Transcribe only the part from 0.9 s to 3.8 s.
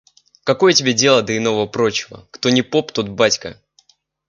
дело до иного-прочего? Кто ни поп, тот батька.